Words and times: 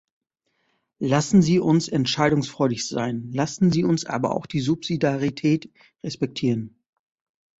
Lassen 0.97 1.43
Sie 1.43 1.59
uns 1.59 1.87
entscheidungsfreudig 1.87 2.87
sein, 2.87 3.31
lassen 3.33 3.71
Sie 3.71 3.83
uns 3.83 4.03
aber 4.03 4.33
auch 4.33 4.47
die 4.47 4.59
Subsidiarität 4.59 5.71
respektieren. 6.03 6.73